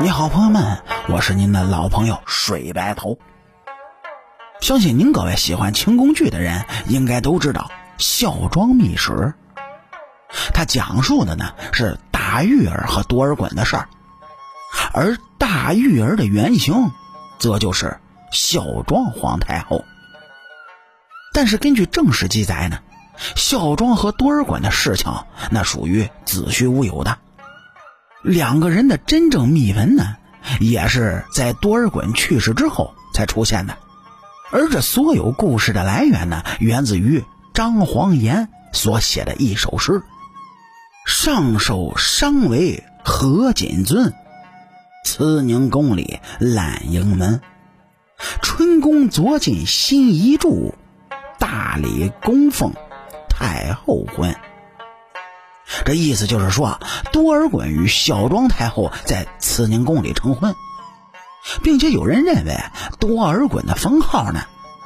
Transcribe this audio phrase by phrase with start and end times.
[0.00, 0.78] 你好，朋友们，
[1.08, 3.18] 我是您的老朋友水白头。
[4.60, 9.10] 相信您各位喜欢清宫剧的人，应该都知道《孝庄秘史》。
[10.54, 13.88] 它讲述的呢是大玉儿和多尔衮的事儿，
[14.92, 16.92] 而大玉儿的原型，
[17.38, 17.98] 则就是
[18.30, 19.84] 孝庄皇太后。
[21.32, 22.78] 但是根据正史记载呢，
[23.34, 25.12] 孝庄和多尔衮的事情
[25.50, 27.18] 那属于子虚乌有的。
[28.28, 30.16] 两个人的真正秘闻呢，
[30.60, 33.78] 也是在多尔衮去世之后才出现的。
[34.50, 37.24] 而这所有故事的来源呢，源自于
[37.54, 40.02] 张煌言所写的一首诗
[41.08, 44.12] ：“上首商为何锦尊，
[45.06, 47.40] 慈宁宫里揽盈门。
[48.42, 50.74] 春宫左近新遗注，
[51.38, 52.74] 大理供奉
[53.30, 54.36] 太后婚。”
[55.84, 56.80] 这意思就是说，
[57.12, 60.54] 多尔衮与孝庄太后在慈宁宫里成婚，
[61.62, 62.58] 并且有人认为
[62.98, 64.42] 多尔衮的封号呢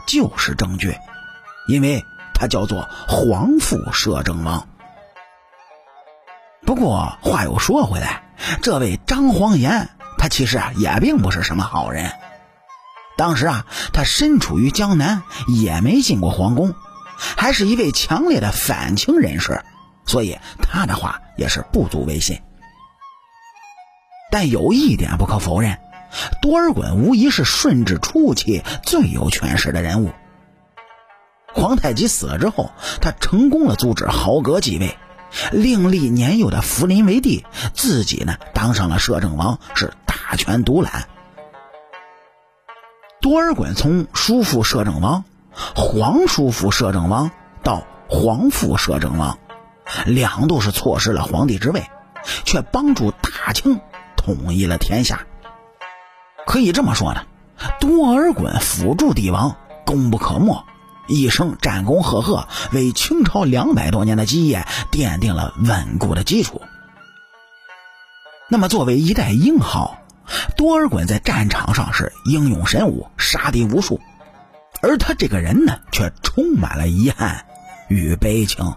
[0.07, 0.97] 就是证据，
[1.69, 4.69] 因为他叫做皇父摄政王。
[6.65, 8.25] 不过话又说回来，
[8.61, 12.13] 这位张煌言他其实啊也并不是什么好人。
[13.17, 16.75] 当时啊，他身处于江南，也没进过皇宫，
[17.17, 19.63] 还是一位强烈的反清人士。
[20.13, 22.43] 所以他的话也是不足为信，
[24.31, 25.79] 但有一点不可否认，
[26.43, 30.11] 多尔衮无疑是顺治初期最有权势的人物。
[31.55, 34.99] 皇太极死了之后，他成功的阻止豪格继位，
[35.51, 41.09] 另立年幼的福临为帝，自己呢当上了摄政王，是大权独揽。
[43.23, 45.25] 多尔衮从叔父摄政王、
[45.75, 47.31] 皇叔父摄政王
[47.63, 49.39] 到皇父摄政王。
[50.07, 51.85] 两度是错失了皇帝之位，
[52.45, 53.81] 却帮助大清
[54.17, 55.27] 统一了天下。
[56.47, 57.23] 可以这么说呢，
[57.81, 60.65] 多尔衮辅助帝王，功不可没，
[61.07, 66.61] 一生战功赫赫，为清朝两百多年的基业奠定了稳固的基础。
[68.49, 69.99] 那么，作为一代英豪，
[70.57, 74.01] 多尔衮在战场上是英勇神武，杀敌无数，
[74.83, 77.47] 而他这个人呢，却充满了遗憾
[77.89, 78.75] 与悲情。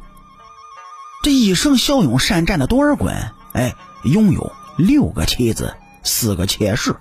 [1.25, 6.97] 这一生骁勇善战的多尔衮，哎，拥有六个妻子，四个妾室。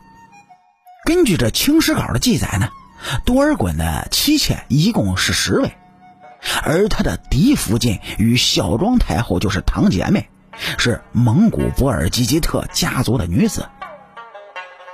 [1.05, 2.71] 根据这《清史稿》的记载呢，
[3.27, 5.77] 多尔衮的妻妾一共是十位，
[6.63, 10.31] 而他的嫡福晋与孝庄太后就是堂姐妹，
[10.79, 13.69] 是蒙古博尔济吉特家族的女子。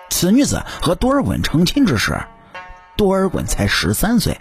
[0.09, 2.21] 此女子和多尔衮成亲之时，
[2.97, 4.41] 多尔衮才十三岁，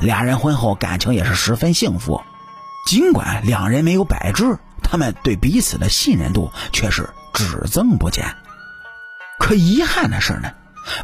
[0.00, 2.22] 俩人婚后感情也是十分幸福。
[2.86, 8.36] 尽管两人没有百知，他们对彼此的信任度却是只增不减。
[9.40, 10.52] 可遗憾的是呢，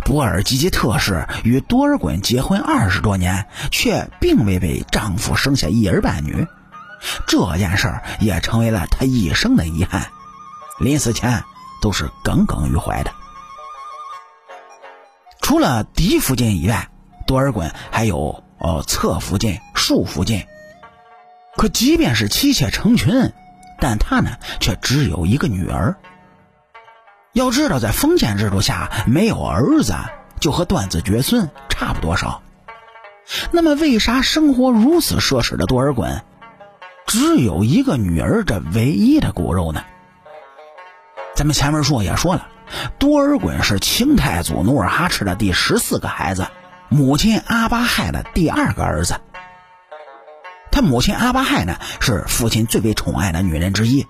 [0.05, 6.47] 博尔吉吉特氏与多尔衮结婚二十多年，却并未为丈夫生下一儿半女，
[7.27, 10.07] 这件事儿也成为了他一生的遗憾。
[10.79, 11.43] 临死前
[11.83, 13.11] 都是耿耿于怀的。
[15.41, 16.89] 除了嫡福晋以外，
[17.27, 20.47] 多尔衮还有呃侧福晋、庶福晋。
[21.63, 23.33] 可即便是妻妾成群，
[23.79, 25.95] 但他呢却只有一个女儿。
[27.35, 29.95] 要知道，在封建制度下，没有儿子
[30.41, 32.43] 就和断子绝孙差不多少。
[33.53, 36.23] 那么，为啥生活如此奢侈的多尔衮，
[37.07, 39.85] 只有一个女儿这唯一的骨肉呢？
[41.37, 42.49] 咱们前面说也说了，
[42.99, 46.49] 多尔衮是清太祖努尔哈赤的第十四个孩子，
[46.89, 49.15] 母亲阿巴亥的第二个儿子。
[50.73, 54.07] 他母亲阿巴亥呢，是父亲最为宠爱的女人之一。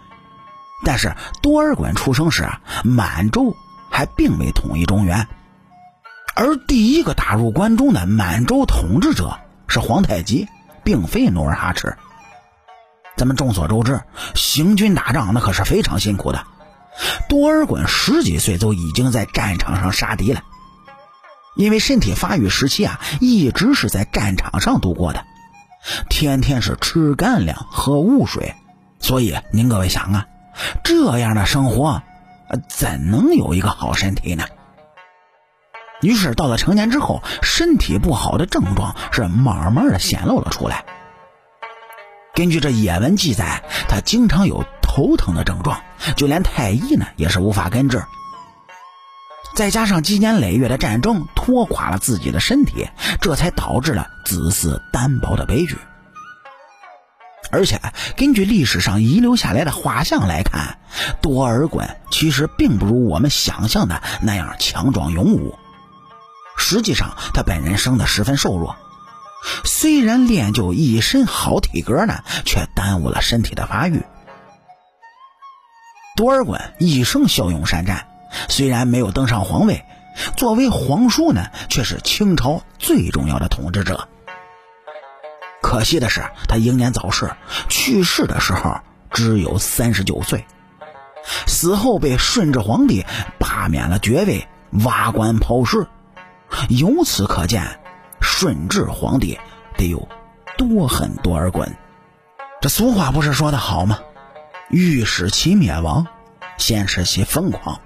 [0.85, 3.55] 但是多尔衮出生时啊，满洲
[3.91, 5.29] 还并未统一中原，
[6.35, 10.49] 而第一个打入关中的满洲统治者是皇太极，
[10.83, 11.97] 并非努尔哈赤。
[13.17, 14.01] 咱们众所周知，
[14.35, 16.45] 行军打仗那可是非常辛苦的。
[17.29, 20.43] 多尔衮十几岁就已经在战场上杀敌了，
[21.57, 25.25] 因为身体发育时期啊，一直是在战场上度过的。
[26.09, 28.55] 天天是吃干粮喝污水，
[28.99, 30.27] 所以您各位想啊，
[30.85, 32.03] 这样的生活，
[32.69, 34.45] 怎能有一个好身体呢？
[36.01, 40.85] 于是到了成年之后，身体不好的症状是慢慢的显露了出来。
[42.35, 45.83] 根据这野文记载，他经常有头疼的症状，
[46.17, 48.05] 就连太医呢也是无法根治。
[49.55, 52.89] 再加上积年累月的战争拖垮了自己的身体，
[53.23, 55.79] 这才导致了子嗣单薄的悲剧。
[57.51, 57.81] 而且
[58.17, 60.79] 根据历史上遗留下来的画像来看，
[61.21, 65.57] 多尔衮其实并不如我们想象的那样强壮勇武。
[66.57, 68.75] 实际上，他本人生得十分瘦弱，
[69.65, 74.03] 虽然练就一身好体格呢，却耽误了身体的发育。
[76.17, 78.07] 多尔衮一生骁勇善战，
[78.49, 79.85] 虽然没有登上皇位，
[80.37, 84.09] 作为皇叔呢，却是清朝最重要的统治者。
[85.63, 87.31] 可惜的是，他英年早逝，
[87.69, 88.81] 去世的时候
[89.11, 90.45] 只有三十九岁，
[91.47, 93.05] 死后被顺治皇帝
[93.39, 94.49] 罢免了爵位，
[94.85, 95.87] 挖棺抛尸。
[96.69, 97.81] 由此可见，
[98.21, 99.39] 顺治皇帝
[99.77, 100.09] 得有
[100.59, 101.69] 多狠多尔衮。
[102.61, 103.99] 这俗话不是说的好吗？
[104.69, 106.07] 欲使其灭亡，
[106.59, 107.81] 先使其疯狂。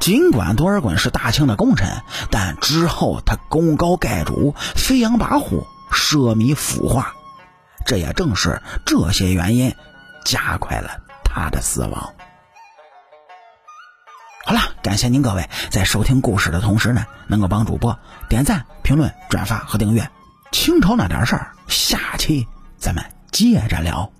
[0.00, 7.14] 尽管多尔衮是大清的功臣，但之后他功高盖主，飞扬跋扈，奢靡腐化，
[7.86, 9.74] 这也正是这些原因，
[10.24, 12.14] 加快了他的死亡。
[14.46, 17.98] 好了，感谢您各位在收听故事的同时呢，能够帮主播
[18.28, 20.08] 点赞、评论、转发和订阅。
[20.52, 24.12] 清朝那点事儿，下期咱们接着聊。